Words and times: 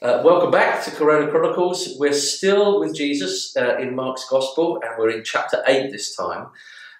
Uh, 0.00 0.22
welcome 0.24 0.52
back 0.52 0.84
to 0.84 0.92
Corona 0.92 1.28
Chronicles. 1.28 1.96
We're 1.98 2.12
still 2.12 2.78
with 2.78 2.94
Jesus 2.94 3.56
uh, 3.56 3.78
in 3.78 3.96
Mark's 3.96 4.28
Gospel, 4.28 4.80
and 4.80 4.92
we're 4.96 5.10
in 5.10 5.24
chapter 5.24 5.60
eight 5.66 5.90
this 5.90 6.14
time. 6.14 6.46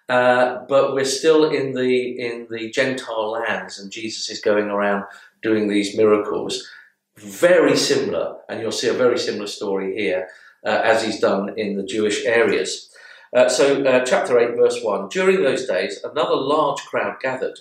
Uh, 0.08 0.64
but 0.68 0.94
we're 0.94 1.04
still 1.04 1.48
in 1.48 1.74
the 1.74 2.18
in 2.18 2.48
the 2.50 2.70
Gentile 2.70 3.30
lands, 3.30 3.78
and 3.78 3.92
Jesus 3.92 4.28
is 4.30 4.40
going 4.40 4.64
around 4.64 5.04
doing 5.44 5.68
these 5.68 5.96
miracles. 5.96 6.68
Very 7.16 7.76
similar, 7.76 8.38
and 8.48 8.60
you'll 8.60 8.72
see 8.72 8.88
a 8.88 8.94
very 8.94 9.16
similar 9.16 9.46
story 9.46 9.94
here 9.94 10.26
uh, 10.66 10.80
as 10.82 11.04
he's 11.04 11.20
done 11.20 11.56
in 11.56 11.76
the 11.76 11.86
Jewish 11.86 12.24
areas. 12.24 12.90
Uh, 13.32 13.48
so, 13.48 13.80
uh, 13.84 14.04
chapter 14.04 14.40
eight, 14.40 14.56
verse 14.56 14.82
one. 14.82 15.08
During 15.08 15.44
those 15.44 15.68
days, 15.68 16.02
another 16.02 16.34
large 16.34 16.80
crowd 16.80 17.20
gathered. 17.20 17.60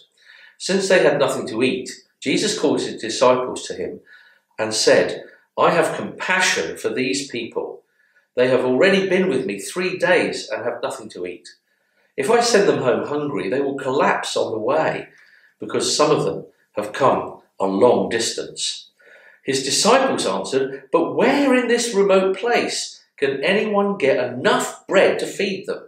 Since 0.57 0.89
they 0.89 1.03
had 1.03 1.19
nothing 1.19 1.47
to 1.49 1.61
eat, 1.61 1.91
Jesus 2.19 2.57
called 2.57 2.81
his 2.81 2.99
disciples 2.99 3.67
to 3.67 3.75
him 3.75 3.99
and 4.57 4.73
said, 4.73 5.23
I 5.57 5.71
have 5.71 5.95
compassion 5.95 6.77
for 6.77 6.89
these 6.89 7.27
people. 7.29 7.83
They 8.35 8.47
have 8.49 8.63
already 8.63 9.09
been 9.09 9.29
with 9.29 9.45
me 9.45 9.59
three 9.59 9.97
days 9.97 10.47
and 10.49 10.63
have 10.63 10.81
nothing 10.83 11.09
to 11.09 11.25
eat. 11.25 11.49
If 12.15 12.29
I 12.29 12.41
send 12.41 12.67
them 12.67 12.83
home 12.83 13.07
hungry, 13.07 13.49
they 13.49 13.61
will 13.61 13.77
collapse 13.77 14.35
on 14.37 14.51
the 14.51 14.59
way 14.59 15.09
because 15.59 15.95
some 15.95 16.11
of 16.11 16.23
them 16.23 16.45
have 16.75 16.93
come 16.93 17.41
a 17.59 17.65
long 17.65 18.09
distance. 18.09 18.91
His 19.43 19.63
disciples 19.63 20.25
answered, 20.25 20.89
But 20.91 21.15
where 21.15 21.55
in 21.55 21.67
this 21.67 21.93
remote 21.93 22.37
place 22.37 23.03
can 23.17 23.43
anyone 23.43 23.97
get 23.97 24.23
enough 24.23 24.85
bread 24.87 25.19
to 25.19 25.25
feed 25.25 25.65
them? 25.65 25.87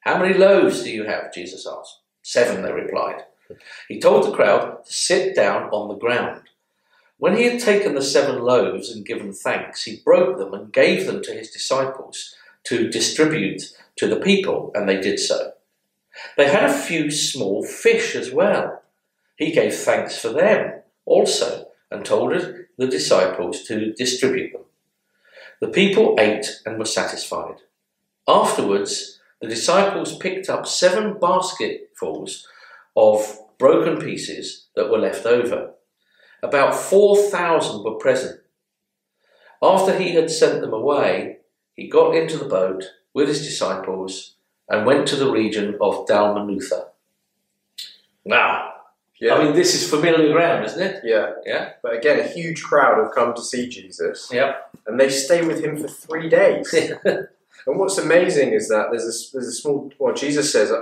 How 0.00 0.18
many 0.18 0.34
loaves 0.34 0.82
do 0.82 0.90
you 0.90 1.04
have? 1.04 1.32
Jesus 1.32 1.66
asked. 1.66 2.00
Seven, 2.22 2.62
they 2.62 2.72
replied. 2.72 3.22
He 3.88 4.00
told 4.00 4.24
the 4.24 4.34
crowd 4.34 4.84
to 4.84 4.92
sit 4.92 5.36
down 5.36 5.70
on 5.70 5.88
the 5.88 5.94
ground. 5.94 6.42
When 7.18 7.36
he 7.36 7.44
had 7.44 7.60
taken 7.60 7.94
the 7.94 8.02
seven 8.02 8.42
loaves 8.42 8.90
and 8.90 9.06
given 9.06 9.32
thanks, 9.32 9.84
he 9.84 10.02
broke 10.04 10.38
them 10.38 10.52
and 10.52 10.72
gave 10.72 11.06
them 11.06 11.22
to 11.22 11.32
his 11.32 11.50
disciples 11.50 12.34
to 12.64 12.88
distribute 12.88 13.62
to 13.96 14.08
the 14.08 14.20
people, 14.20 14.72
and 14.74 14.88
they 14.88 15.00
did 15.00 15.20
so. 15.20 15.52
They 16.36 16.48
had 16.48 16.64
a 16.64 16.72
few 16.72 17.10
small 17.10 17.64
fish 17.64 18.14
as 18.14 18.30
well. 18.32 18.82
He 19.36 19.52
gave 19.52 19.74
thanks 19.74 20.18
for 20.18 20.30
them 20.30 20.80
also 21.04 21.68
and 21.90 22.04
told 22.04 22.32
the 22.76 22.86
disciples 22.86 23.62
to 23.64 23.92
distribute 23.92 24.52
them. 24.52 24.62
The 25.60 25.68
people 25.68 26.16
ate 26.18 26.60
and 26.66 26.78
were 26.78 26.84
satisfied. 26.84 27.56
Afterwards, 28.26 29.20
the 29.40 29.48
disciples 29.48 30.16
picked 30.18 30.48
up 30.48 30.66
seven 30.66 31.18
basketfuls 31.20 32.46
of 32.96 33.38
broken 33.58 34.00
pieces 34.00 34.66
that 34.74 34.90
were 34.90 34.98
left 34.98 35.26
over. 35.26 35.74
About 36.44 36.74
4,000 36.74 37.82
were 37.82 37.94
present. 37.94 38.38
After 39.62 39.96
he 39.98 40.10
had 40.14 40.30
sent 40.30 40.60
them 40.60 40.74
away, 40.74 41.38
he 41.72 41.88
got 41.88 42.14
into 42.14 42.36
the 42.36 42.44
boat 42.44 42.84
with 43.14 43.28
his 43.28 43.42
disciples 43.42 44.34
and 44.68 44.84
went 44.84 45.08
to 45.08 45.16
the 45.16 45.30
region 45.30 45.78
of 45.80 46.06
Dalmanutha. 46.06 46.88
Now, 48.26 48.72
Yeah. 49.18 49.36
I 49.36 49.44
mean, 49.44 49.54
this 49.54 49.74
is 49.74 49.88
familiar 49.88 50.32
ground, 50.34 50.66
isn't 50.66 50.82
it? 50.82 51.00
yeah. 51.04 51.30
Yeah. 51.46 51.70
But 51.82 51.94
again, 51.94 52.20
a 52.20 52.28
huge 52.28 52.62
crowd 52.62 53.02
have 53.02 53.14
come 53.14 53.32
to 53.34 53.42
see 53.42 53.66
Jesus. 53.66 54.28
Yeah. 54.30 54.56
And 54.86 55.00
they 55.00 55.08
stay 55.08 55.46
with 55.46 55.64
him 55.64 55.78
for 55.78 55.88
three 55.88 56.28
days. 56.28 56.74
and 57.04 57.78
what's 57.78 57.96
amazing 57.96 58.52
is 58.52 58.68
that 58.68 58.88
there's 58.90 59.04
a, 59.04 59.14
there's 59.32 59.48
a 59.48 59.52
small, 59.52 59.90
well, 59.98 60.12
Jesus 60.12 60.52
says, 60.52 60.70
uh, 60.70 60.78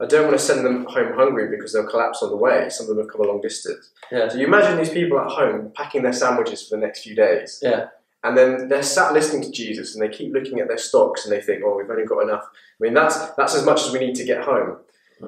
I, 0.00 0.06
don't 0.06 0.26
want 0.26 0.38
to 0.38 0.44
send 0.44 0.64
them 0.64 0.86
home 0.86 1.14
hungry 1.14 1.48
because 1.50 1.72
they'll 1.72 1.86
collapse 1.86 2.22
on 2.22 2.30
the 2.30 2.36
way. 2.36 2.68
Some 2.70 2.84
of 2.84 2.96
them 2.96 2.98
have 2.98 3.12
come 3.12 3.20
a 3.20 3.24
long 3.24 3.40
distance. 3.40 3.90
Yeah. 4.10 4.28
So 4.28 4.38
you 4.38 4.46
imagine 4.46 4.78
these 4.78 4.90
people 4.90 5.18
at 5.20 5.30
home 5.30 5.72
packing 5.74 6.02
their 6.02 6.12
sandwiches 6.12 6.66
for 6.66 6.76
the 6.76 6.86
next 6.86 7.02
few 7.02 7.14
days. 7.14 7.60
Yeah. 7.62 7.86
And 8.22 8.36
then 8.36 8.68
they're 8.68 8.82
sat 8.82 9.12
listening 9.12 9.42
to 9.42 9.50
Jesus 9.50 9.94
and 9.94 10.02
they 10.02 10.14
keep 10.14 10.32
looking 10.32 10.60
at 10.60 10.68
their 10.68 10.78
stocks 10.78 11.24
and 11.24 11.32
they 11.32 11.40
think, 11.40 11.62
oh, 11.64 11.76
we've 11.76 11.88
only 11.90 12.04
got 12.04 12.22
enough. 12.22 12.44
I 12.44 12.84
mean, 12.84 12.94
that's, 12.94 13.30
that's 13.30 13.54
as 13.54 13.64
much 13.64 13.82
as 13.82 13.92
we 13.92 13.98
need 13.98 14.14
to 14.16 14.24
get 14.24 14.44
home. 14.44 14.78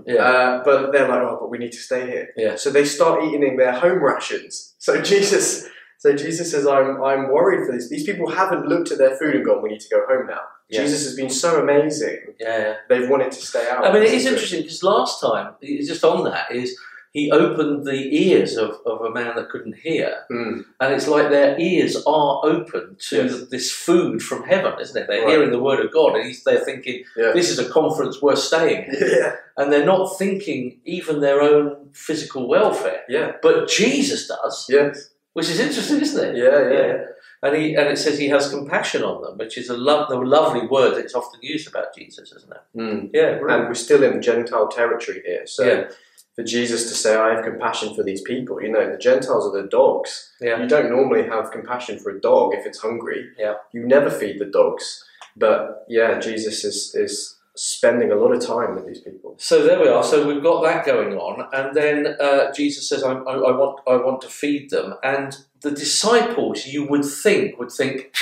Yeah. 0.06 0.22
Uh, 0.22 0.64
but 0.64 0.92
they're 0.92 1.08
like, 1.08 1.20
oh, 1.20 1.38
but 1.40 1.50
we 1.50 1.58
need 1.58 1.72
to 1.72 1.78
stay 1.78 2.06
here. 2.06 2.28
Yeah. 2.36 2.56
So 2.56 2.70
they 2.70 2.84
start 2.84 3.24
eating 3.24 3.56
their 3.56 3.72
home 3.72 4.02
rations. 4.02 4.74
So 4.78 5.00
Jesus, 5.02 5.68
so 6.02 6.16
Jesus 6.16 6.50
says, 6.50 6.66
I'm, 6.66 7.00
I'm 7.02 7.28
worried 7.32 7.64
for 7.64 7.72
this. 7.72 7.88
These 7.88 8.02
people 8.04 8.28
haven't 8.28 8.66
looked 8.66 8.90
at 8.90 8.98
their 8.98 9.14
food 9.16 9.36
and 9.36 9.44
gone, 9.44 9.62
we 9.62 9.68
need 9.70 9.80
to 9.80 9.88
go 9.88 10.04
home 10.08 10.26
now. 10.26 10.40
Yeah. 10.68 10.82
Jesus 10.82 11.04
has 11.04 11.14
been 11.14 11.30
so 11.30 11.62
amazing. 11.62 12.18
yeah. 12.40 12.58
yeah. 12.58 12.74
They've 12.88 13.08
wanted 13.08 13.30
to 13.32 13.40
stay 13.40 13.68
out. 13.70 13.86
I 13.86 13.92
mean, 13.92 14.02
it 14.02 14.12
is 14.12 14.26
interesting 14.26 14.62
because 14.62 14.82
last 14.82 15.20
time, 15.20 15.54
just 15.62 16.02
on 16.02 16.24
that, 16.24 16.50
is 16.50 16.76
he 17.12 17.30
opened 17.30 17.84
the 17.84 18.02
ears 18.30 18.56
of, 18.56 18.70
of 18.86 19.02
a 19.02 19.10
man 19.10 19.36
that 19.36 19.50
couldn't 19.50 19.76
hear. 19.76 20.24
Mm. 20.30 20.64
And 20.80 20.94
it's 20.94 21.06
like 21.06 21.28
their 21.28 21.56
ears 21.60 21.94
are 22.06 22.40
open 22.42 22.96
to 23.10 23.16
Yes. 23.26 23.48
this 23.50 23.70
food 23.70 24.22
from 24.22 24.42
heaven, 24.44 24.72
isn't 24.80 24.96
it? 25.00 25.06
They're 25.08 25.20
Right. 25.20 25.28
hearing 25.28 25.50
the 25.52 25.62
word 25.62 25.84
of 25.84 25.92
God 25.92 26.16
and 26.16 26.26
he's, 26.26 26.42
they're 26.42 26.64
thinking, 26.64 27.04
Yeah. 27.16 27.32
this 27.32 27.50
is 27.50 27.58
a 27.58 27.68
conference 27.68 28.20
worth 28.22 28.38
staying 28.40 28.84
at. 28.88 28.96
Yeah. 29.00 29.36
And 29.58 29.70
they're 29.70 29.84
not 29.84 30.16
thinking 30.18 30.80
even 30.86 31.20
their 31.20 31.42
own 31.42 31.90
physical 31.92 32.48
welfare. 32.48 33.02
Yeah. 33.10 33.32
But 33.42 33.68
Jesus 33.68 34.26
does, 34.26 34.66
Yes. 34.70 35.10
Which 35.34 35.48
is 35.48 35.58
interesting, 35.60 36.00
isn't 36.00 36.24
it? 36.30 36.36
Yeah. 36.36 36.70
Yeah. 36.70 37.04
And 37.44 37.56
he 37.56 37.74
and 37.74 37.88
it 37.88 37.98
says 37.98 38.18
he 38.18 38.28
has 38.28 38.48
compassion 38.50 39.02
on 39.02 39.20
them, 39.22 39.36
which 39.38 39.58
is 39.58 39.68
a 39.68 39.76
lo- 39.76 40.06
the 40.08 40.16
lovely 40.16 40.66
word 40.66 40.94
that's 40.96 41.14
often 41.14 41.40
used 41.42 41.66
about 41.68 41.94
Jesus, 41.96 42.32
isn't 42.32 42.52
it? 42.52 42.78
Mm. 42.78 43.10
Yeah, 43.12 43.38
And 43.52 43.66
we're 43.68 43.74
still 43.74 44.02
in 44.04 44.22
Gentile 44.22 44.68
territory 44.68 45.22
here. 45.26 45.44
So 45.46 45.64
Yeah. 45.64 45.88
for 46.36 46.44
Jesus 46.44 46.88
to 46.88 46.94
say, 46.94 47.16
I 47.16 47.34
have 47.34 47.44
compassion 47.44 47.94
for 47.94 48.04
these 48.04 48.22
people, 48.22 48.62
you 48.62 48.70
know, 48.70 48.88
the 48.90 48.96
Gentiles 48.98 49.44
are 49.48 49.62
the 49.62 49.68
dogs. 49.68 50.32
yeah, 50.40 50.60
You 50.62 50.68
don't 50.68 50.90
normally 50.90 51.24
have 51.24 51.50
compassion 51.50 51.98
for 51.98 52.10
a 52.10 52.20
dog 52.20 52.54
if 52.54 52.64
it's 52.64 52.78
hungry. 52.78 53.30
Yeah. 53.36 53.54
You 53.72 53.84
never 53.86 54.08
feed 54.10 54.38
the 54.38 54.46
dogs. 54.60 55.04
But 55.36 55.84
yeah, 55.88 56.20
Jesus 56.20 56.62
is, 56.64 56.94
is 56.94 57.36
spending 57.56 58.10
a 58.10 58.16
lot 58.16 58.32
of 58.32 58.44
time 58.44 58.74
with 58.74 58.86
these 58.86 59.00
people. 59.00 59.34
So 59.38 59.62
there 59.62 59.80
we 59.80 59.88
are. 59.88 60.02
So 60.02 60.26
we've 60.26 60.42
got 60.42 60.62
that 60.62 60.86
going 60.86 61.14
on, 61.14 61.48
and 61.52 61.74
then 61.76 62.16
uh, 62.20 62.52
Jesus 62.52 62.88
says, 62.88 63.02
I, 63.02 63.12
I, 63.12 63.34
"I 63.34 63.56
want, 63.56 63.80
I 63.86 63.96
want 63.96 64.22
to 64.22 64.28
feed 64.28 64.70
them." 64.70 64.94
And 65.02 65.36
the 65.60 65.70
disciples, 65.70 66.66
you 66.66 66.86
would 66.88 67.04
think, 67.04 67.58
would 67.58 67.70
think, 67.70 68.14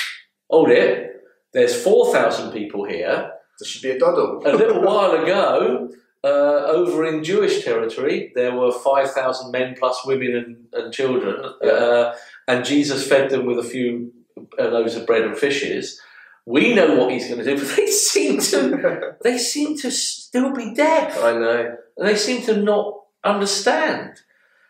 "Hold 0.51 0.71
it, 0.71 1.23
there's 1.53 1.81
four 1.81 2.13
thousand 2.13 2.53
people 2.53 2.85
here. 2.85 3.33
There 3.59 3.67
should 3.67 3.83
be 3.83 3.91
a 3.91 3.99
doddle. 3.99 4.43
A 4.45 4.53
little 4.53 4.83
while 4.87 5.13
ago, 5.13 5.91
uh, 6.25 6.27
over 6.27 7.05
in 7.05 7.23
Jewish 7.23 7.65
territory, 7.65 8.33
there 8.35 8.57
were 8.57 8.73
five 8.73 9.13
thousand 9.13 9.53
men 9.53 9.77
plus 9.79 10.05
women 10.05 10.35
and, 10.73 10.85
and 10.85 10.93
children, 10.93 11.45
uh, 11.65 12.15
and 12.49 12.65
Jesus 12.65 13.07
fed 13.07 13.31
them 13.31 13.47
with 13.47 13.59
a 13.59 13.65
few 13.65 14.13
uh, 14.59 14.69
loaves 14.69 14.97
of 14.97 15.07
bread 15.07 15.23
and 15.23 15.39
fishes." 15.39 16.01
We 16.47 16.75
know 16.75 16.97
what 16.97 17.11
he's 17.13 17.29
going 17.29 17.45
to 17.45 17.45
do, 17.45 17.57
but 17.65 17.77
they 17.77 17.87
seem 17.87 18.41
to 18.41 19.17
they 19.23 19.39
seem 19.39 19.77
to 19.79 19.91
still 19.91 20.53
be 20.53 20.75
deaf. 20.75 21.19
I 21.23 21.33
know. 21.33 21.77
And 21.97 22.09
they 22.09 22.17
seem 22.17 22.43
to 22.43 22.57
not 22.57 23.01
understand. 23.25 24.21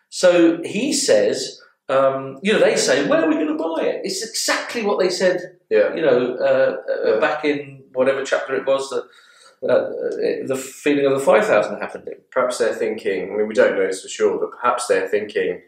So 0.09 0.61
he 0.63 0.91
says, 0.91 1.61
um, 1.87 2.39
you 2.43 2.53
know, 2.53 2.59
they 2.59 2.75
say, 2.75 3.07
where 3.07 3.23
are 3.23 3.29
we 3.29 3.35
going 3.35 3.47
to 3.47 3.55
buy 3.55 3.83
it? 3.83 4.01
It's 4.03 4.23
exactly 4.27 4.83
what 4.83 4.99
they 4.99 5.09
said, 5.09 5.57
Yeah. 5.69 5.93
you 5.95 6.01
know, 6.01 6.35
uh, 6.35 6.77
uh, 6.91 7.13
Yeah. 7.13 7.19
back 7.19 7.45
in 7.45 7.83
whatever 7.93 8.23
chapter 8.25 8.55
it 8.55 8.65
was 8.65 8.89
that 8.89 9.03
uh, 9.63 9.73
uh, 9.73 10.47
the 10.47 10.55
feeding 10.55 11.05
of 11.05 11.13
the 11.13 11.19
5,000 11.19 11.79
happened 11.79 12.07
in. 12.07 12.15
Perhaps 12.31 12.57
they're 12.57 12.73
thinking, 12.73 13.31
I 13.31 13.37
mean, 13.37 13.47
we 13.47 13.53
don't 13.53 13.75
know 13.75 13.85
this 13.87 14.01
for 14.01 14.07
sure, 14.09 14.39
but 14.39 14.51
perhaps 14.59 14.87
they're 14.87 15.07
thinking 15.07 15.61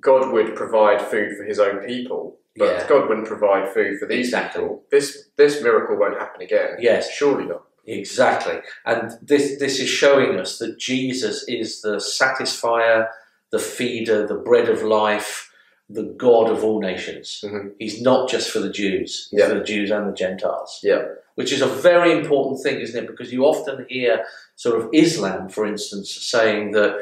God 0.00 0.32
would 0.32 0.54
provide 0.54 1.02
food 1.02 1.36
for 1.36 1.44
his 1.44 1.58
own 1.58 1.78
people, 1.80 2.38
but 2.56 2.66
Yeah. 2.66 2.88
God 2.88 3.08
wouldn't 3.08 3.26
provide 3.26 3.72
food 3.72 3.98
for 3.98 4.06
these 4.06 4.26
Exactly. 4.28 4.62
people. 4.62 4.84
This, 4.90 5.28
this 5.36 5.62
miracle 5.62 5.96
won't 5.96 6.18
happen 6.18 6.42
again. 6.42 6.76
Yes, 6.80 7.10
Surely 7.10 7.46
not. 7.46 7.62
exactly. 7.86 8.60
And 8.86 9.12
this, 9.22 9.58
this 9.58 9.80
is 9.80 9.88
showing 9.88 10.38
us 10.38 10.58
that 10.58 10.78
Jesus 10.78 11.44
is 11.48 11.80
the 11.82 11.96
satisfier, 11.96 13.08
the 13.50 13.58
feeder, 13.58 14.26
the 14.26 14.34
bread 14.36 14.68
of 14.68 14.82
life, 14.82 15.50
the 15.90 16.04
God 16.04 16.50
of 16.50 16.64
all 16.64 16.80
nations. 16.80 17.42
Mhm. 17.44 17.72
He's 17.78 18.00
not 18.00 18.28
just 18.28 18.50
for 18.50 18.58
the 18.60 18.70
Jews, 18.70 19.28
he's 19.30 19.40
Yeah. 19.40 19.48
for 19.48 19.54
the 19.58 19.64
Jews 19.64 19.90
and 19.90 20.08
the 20.08 20.14
Gentiles. 20.14 20.80
Yeah. 20.82 21.04
which 21.36 21.52
is 21.52 21.60
a 21.60 21.66
very 21.66 22.12
important 22.12 22.62
thing, 22.62 22.78
isn't 22.78 23.02
it? 23.04 23.08
Because 23.08 23.32
you 23.32 23.44
often 23.44 23.84
hear 23.88 24.24
sort 24.54 24.80
of 24.80 24.88
Islam, 24.92 25.48
for 25.48 25.66
instance, 25.66 26.08
saying 26.14 26.70
that 26.70 26.96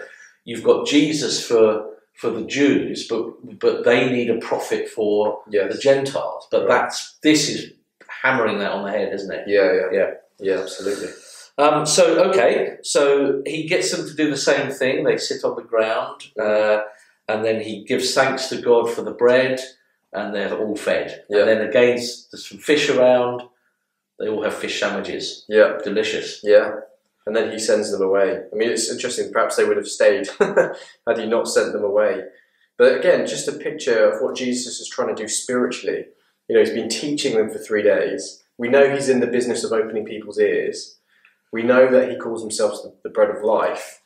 you've 0.47 0.62
got 0.65 0.87
Jesus 0.87 1.47
for 1.47 1.92
for 2.14 2.31
the 2.31 2.43
Jews, 2.47 3.09
but 3.09 3.59
but 3.59 3.85
they 3.85 4.11
need 4.11 4.31
a 4.31 4.38
prophet 4.38 4.88
for 4.88 5.43
the 5.49 5.79
Gentiles. 5.81 6.47
But 6.50 6.67
Right. 6.67 6.69
that's 6.82 7.17
this 7.23 7.49
is 7.49 7.73
hammering 8.23 8.59
that 8.59 8.73
on 8.73 8.85
the 8.85 8.91
head, 8.91 9.12
isn't 9.12 9.32
it? 9.32 9.49
Yeah, 9.49 9.73
yeah. 9.73 9.88
Yeah. 9.93 10.11
Yeah, 10.38 10.59
absolutely. 10.62 11.09
Um, 11.59 11.85
so 11.87 12.25
okay, 12.31 12.76
so 12.82 13.43
he 13.47 13.69
gets 13.69 13.91
them 13.94 14.06
to 14.09 14.14
do 14.14 14.31
the 14.31 14.37
same 14.37 14.70
thing. 14.70 15.05
They 15.05 15.19
sit 15.19 15.44
on 15.44 15.55
the 15.56 15.62
ground, 15.62 16.29
uh, 16.38 16.81
and 17.29 17.44
then 17.44 17.61
he 17.61 17.85
gives 17.85 18.15
thanks 18.15 18.49
to 18.49 18.61
God 18.61 18.91
for 18.91 19.03
the 19.03 19.12
bread, 19.12 19.61
and 20.12 20.35
they're 20.35 20.56
all 20.56 20.76
fed. 20.76 21.25
Yeah. 21.29 21.41
And 21.41 21.49
then 21.49 21.61
again, 21.69 21.97
there's 21.97 22.49
some 22.49 22.58
fish 22.58 22.88
around. 22.88 23.43
They 24.19 24.29
all 24.29 24.43
have 24.44 24.55
fish 24.55 24.81
sandwiches. 24.81 25.44
Yeah. 25.49 25.79
Delicious. 25.85 26.41
Yeah. 26.43 26.76
And 27.27 27.37
then 27.37 27.53
he 27.53 27.59
sends 27.59 27.93
them 27.93 28.03
away. 28.03 28.41
I 28.53 28.57
mean, 28.57 28.71
it's 28.71 28.91
interesting. 28.91 29.33
Perhaps 29.33 29.57
they 29.57 29.65
would 29.65 29.77
have 29.77 29.87
stayed 29.87 30.29
had 30.39 31.19
he 31.19 31.27
not 31.27 31.49
sent 31.49 31.73
them 31.73 31.85
away. 31.85 32.23
But 32.79 32.99
again, 32.99 33.27
just 33.27 33.49
a 33.49 33.53
picture 33.53 34.11
of 34.11 34.21
what 34.21 34.37
Jesus 34.37 34.81
is 34.81 34.89
trying 34.89 35.15
to 35.15 35.23
do 35.23 35.29
spiritually. 35.29 36.07
You 36.49 36.57
know, 36.57 36.61
he's 36.61 36.75
been 36.75 36.89
teaching 36.89 37.37
them 37.37 37.51
for 37.51 37.59
three 37.59 37.83
days. 37.83 38.43
We 38.59 38.69
know 38.69 38.93
he's 38.93 39.09
in 39.09 39.21
the 39.21 39.27
business 39.27 39.63
of 39.65 39.73
opening 39.73 40.05
people's 40.05 40.39
ears. 40.39 40.97
We 41.53 41.63
know 41.63 41.91
that 41.91 42.11
he 42.11 42.17
calls 42.17 42.43
himself 42.43 42.81
the, 43.03 43.11
bread 43.11 43.31
of 43.31 43.45
life. 43.45 44.03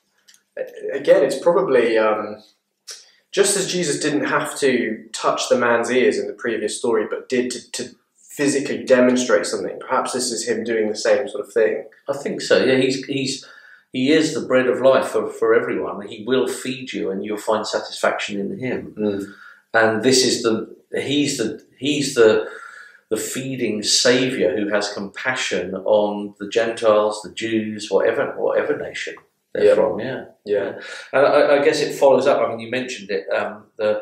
Again, 0.92 1.22
it's 1.22 1.38
probably 1.38 1.96
um, 1.96 2.42
just 3.30 3.56
as 3.56 3.70
Jesus 3.70 4.00
didn't 4.00 4.24
have 4.24 4.58
to 4.60 5.08
touch 5.12 5.48
the 5.48 5.58
man's 5.58 5.90
ears 5.90 6.18
in 6.18 6.26
the 6.26 6.32
previous 6.32 6.78
story, 6.78 7.06
but 7.08 7.28
did 7.28 7.50
to, 7.52 7.70
to 7.72 7.96
physically 8.36 8.84
demonstrate 8.84 9.46
something. 9.46 9.78
Perhaps 9.80 10.12
this 10.12 10.30
is 10.30 10.46
him 10.46 10.64
doing 10.64 10.88
the 10.88 10.96
same 10.96 11.28
sort 11.28 11.46
of 11.46 11.52
thing. 11.52 11.84
I 12.08 12.16
think 12.16 12.40
so. 12.40 12.64
Yeah, 12.64 12.76
he's 12.76 13.04
he's 13.06 13.46
he 13.92 14.12
is 14.12 14.34
the 14.34 14.46
bread 14.46 14.66
of 14.66 14.80
life 14.80 15.06
for, 15.08 15.30
for 15.30 15.54
everyone. 15.54 16.06
He 16.06 16.24
will 16.26 16.46
feed 16.46 16.92
you, 16.92 17.10
and 17.10 17.24
you'll 17.24 17.38
find 17.38 17.66
satisfaction 17.66 18.38
in 18.40 18.58
him. 18.58 18.94
Mm. 18.98 19.24
And 19.72 20.02
this 20.02 20.24
is 20.24 20.42
the 20.42 20.76
he's 21.00 21.38
the 21.38 21.64
he's 21.78 22.14
the 22.14 22.46
the 23.08 23.16
feeding 23.16 23.82
savior 23.82 24.56
who 24.56 24.68
has 24.68 24.92
compassion 24.92 25.74
on 25.74 26.34
the 26.40 26.48
Gentiles, 26.48 27.22
the 27.22 27.32
Jews, 27.32 27.88
whatever 27.90 28.34
whatever 28.36 28.76
nation 28.76 29.14
they're 29.54 29.64
Yeah. 29.66 29.74
from. 29.74 30.00
Yeah. 30.00 30.24
Yeah, 30.44 30.78
And 31.12 31.26
I, 31.26 31.56
I 31.58 31.64
guess 31.64 31.80
it 31.80 31.94
follows 31.98 32.26
up. 32.26 32.40
I 32.40 32.48
mean, 32.48 32.60
you 32.60 32.70
mentioned 32.70 33.10
it 33.10 33.28
um, 33.36 33.64
the, 33.78 34.00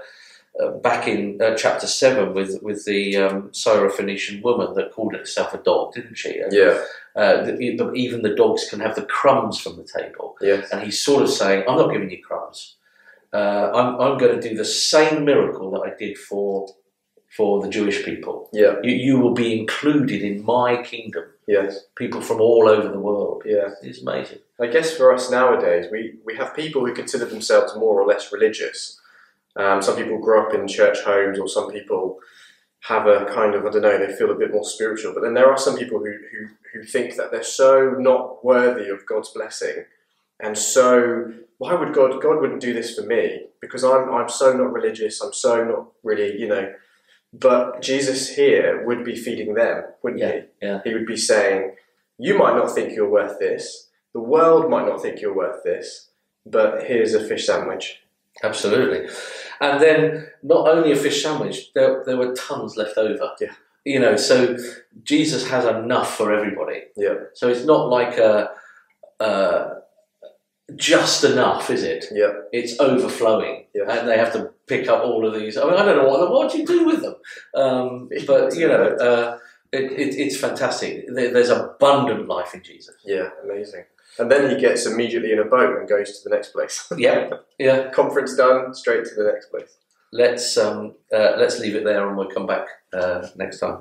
uh, 0.63 0.71
back 0.89 1.09
in 1.09 1.41
uh, 1.43 1.55
chapter 1.57 1.87
seven 1.87 2.33
with 2.35 2.63
with 2.63 2.85
the 2.85 3.17
um, 3.17 3.51
Syrophoenician 3.51 4.43
woman 4.43 4.75
that 4.75 4.93
called 4.93 5.15
herself 5.15 5.53
a 5.55 5.59
dog, 5.59 5.95
didn't 5.95 6.17
she? 6.17 6.39
And, 6.39 6.53
yeah, 6.53 6.83
Uh, 7.17 7.43
that 7.45 7.61
e- 7.61 7.77
that 7.77 7.95
even 7.95 8.23
the 8.23 8.35
dogs 8.35 8.69
can 8.71 8.81
have 8.81 8.95
the 8.95 9.07
crumbs 9.21 9.57
from 9.61 9.77
the 9.77 9.85
table, 9.99 10.37
yes, 10.41 10.71
and 10.73 10.83
he's 10.83 11.01
sort 11.05 11.23
of 11.23 11.31
saying, 11.31 11.65
"I'm 11.69 11.79
not 11.79 11.93
giving 11.93 12.11
you 12.11 12.23
crumbs. 12.29 12.77
Uh, 13.33 13.71
I'm 13.79 13.91
I'm 14.05 14.17
going 14.19 14.41
to 14.41 14.49
do 14.49 14.55
the 14.57 14.65
same 14.65 15.25
miracle 15.25 15.71
that 15.73 15.83
I 15.89 15.93
did 16.05 16.17
for 16.19 16.69
for 17.37 17.61
the 17.63 17.69
Jewish 17.69 18.05
people. 18.05 18.49
yeah, 18.53 18.75
You, 18.85 18.95
you 19.07 19.15
will 19.19 19.35
be 19.35 19.59
included 19.61 20.23
in 20.23 20.45
my 20.45 20.71
kingdom. 20.83 21.25
yes, 21.49 21.71
People 21.97 22.21
from 22.21 22.41
all 22.41 22.69
over 22.69 22.89
the 22.97 23.01
world. 23.11 23.43
yeah. 23.45 23.71
It's 23.83 24.01
amazing. 24.03 24.39
I 24.61 24.69
guess 24.69 24.97
for 24.97 25.13
us 25.13 25.33
nowadays, 25.33 25.87
we, 25.91 26.15
we 26.25 26.37
have 26.37 26.55
people 26.55 26.87
who 26.87 26.95
consider 26.95 27.25
themselves 27.25 27.75
more 27.75 28.01
or 28.01 28.07
less 28.07 28.31
religious. 28.33 29.01
Um, 29.57 29.83
some 29.83 29.97
people 29.97 30.19
grow 30.19 30.47
up 30.47 30.55
in 30.55 30.67
church 30.67 31.01
homes, 31.01 31.39
or 31.39 31.49
some 31.49 31.71
people 31.71 32.19
have 32.81 33.07
a 33.07 33.25
kind 33.27 33.55
of, 33.55 33.65
I 33.65 33.71
don't 33.71 33.83
know, 33.83 33.99
they 33.99 34.15
feel 34.15 34.31
a 34.31 34.35
bit 34.37 34.53
more 34.53 34.65
spiritual. 34.65 35.15
But 35.15 35.23
then 35.23 35.35
there 35.35 35.51
are 35.51 35.57
some 35.57 35.77
people 35.77 35.99
who, 36.01 36.13
who, 36.13 36.49
who 36.73 36.85
think 36.85 37.17
that 37.17 37.31
they're 37.31 37.43
so 37.43 37.95
not 37.99 38.45
worthy 38.45 38.89
of 38.91 39.07
God's 39.07 39.31
blessing. 39.31 39.85
And 40.41 40.59
so, 40.59 41.33
why 41.59 41.75
would 41.75 41.95
God, 41.95 42.21
God 42.21 42.41
wouldn't 42.41 42.61
do 42.61 42.75
this 42.75 42.95
for 42.99 43.03
me? 43.07 43.47
Because 43.61 43.85
I'm, 43.85 44.13
I'm 44.13 44.29
so 44.29 44.53
not 44.53 44.73
religious, 44.73 45.21
I'm 45.23 45.33
so 45.33 45.65
not 45.65 45.87
really, 46.03 46.39
you 46.39 46.49
know. 46.49 46.75
But 47.33 47.81
Jesus 47.83 48.35
here 48.37 48.85
would 48.87 49.05
be 49.05 49.17
feeding 49.17 49.55
them, 49.55 49.85
wouldn't 50.03 50.21
Yeah, 50.21 50.33
he? 50.33 50.41
yeah. 50.63 50.81
He 50.85 50.93
would 50.93 51.07
be 51.07 51.17
saying, 51.17 51.75
You 52.19 52.37
might 52.37 52.57
not 52.57 52.73
think 52.75 52.95
you're 52.95 53.09
worth 53.09 53.39
this, 53.39 53.89
the 54.13 54.21
world 54.21 54.71
might 54.71 54.87
not 54.87 55.01
think 55.01 55.21
you're 55.21 55.35
worth 55.35 55.65
this, 55.65 56.11
but 56.45 56.85
here's 56.85 57.15
a 57.15 57.27
fish 57.27 57.47
sandwich. 57.47 58.01
Absolutely. 58.43 59.09
And 59.61 59.81
then 59.81 60.27
not 60.43 60.69
only 60.69 60.93
a 60.93 60.97
fish 60.97 61.23
sandwich, 61.23 61.73
there, 61.75 62.03
there 62.05 62.17
were 62.17 62.35
tons 62.35 62.77
left 62.77 62.99
over. 62.99 63.31
Yeah. 63.41 63.53
You 63.85 64.01
know, 64.01 64.17
so 64.17 64.57
Jesus 65.03 65.49
has 65.49 65.65
enough 65.67 66.17
for 66.17 66.33
everybody. 66.33 66.85
Yeah, 66.97 67.15
So 67.35 67.49
it's 67.49 67.65
not 67.65 67.89
like 67.91 68.17
a, 68.19 68.51
uh, 69.21 69.75
just 70.75 71.23
enough, 71.25 71.69
is 71.71 71.83
it? 71.83 72.07
yeah, 72.13 72.33
It's 72.53 72.81
overflowing, 72.81 73.67
Yeah. 73.75 73.85
and 73.91 74.09
they 74.09 74.17
have 74.17 74.33
to 74.33 74.51
pick 74.67 74.89
up 74.89 75.05
all 75.05 75.27
of 75.27 75.35
these. 75.35 75.59
I 75.59 75.65
mean, 75.65 75.75
I 75.75 75.85
don't 75.85 75.99
know 75.99 76.09
what 76.09 76.31
what 76.31 76.51
do 76.51 76.59
you 76.59 76.67
do 76.67 76.87
with 76.87 77.03
them, 77.03 77.17
um, 77.55 78.09
but 78.27 78.57
you 78.57 78.67
know, 78.67 78.85
uh, 78.97 79.39
it, 79.75 79.93
it, 79.93 80.15
it's 80.15 80.37
fantastic. 80.37 81.07
There's 81.09 81.51
abundant 81.51 82.29
life 82.29 82.55
in 82.55 82.63
Jesus. 82.63 82.95
yeah, 83.05 83.31
amazing. 83.43 83.85
And 84.19 84.31
then 84.31 84.51
he 84.51 84.61
gets 84.61 84.87
immediately 84.87 85.33
in 85.33 85.41
a 85.41 85.45
boat 85.45 85.77
and 85.77 85.89
goes 85.89 86.21
to 86.21 86.29
the 86.29 86.35
next 86.35 86.53
place. 86.53 86.89
Yeah, 86.97 87.31
yeah. 87.59 87.91
Conference 87.91 88.37
done, 88.37 88.73
straight 88.75 89.05
to 89.07 89.15
the 89.15 89.25
next 89.25 89.51
place. 89.51 89.77
Let's 90.13 90.57
um, 90.57 90.95
uh, 91.13 91.35
let's 91.37 91.59
leave 91.59 91.75
it 91.75 91.85
there, 91.85 92.07
and 92.07 92.17
we'll 92.17 92.31
come 92.31 92.47
back 92.47 92.67
uh, 92.93 93.27
next 93.37 93.59
time. 93.59 93.79